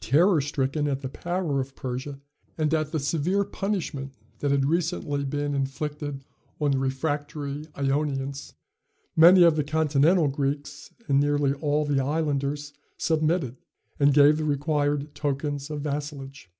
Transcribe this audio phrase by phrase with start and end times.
[0.00, 2.20] Terror stricken at the power of Persia
[2.58, 6.22] and at the severe punishment that had recently been inflicted
[6.60, 8.52] on the refractory Ionians,
[9.16, 13.56] many of the continental Greeks and nearly all the islanders submitted,
[13.98, 16.50] and gave the required tokens of vassalage.